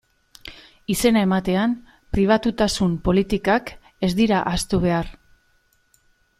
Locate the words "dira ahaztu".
4.23-4.81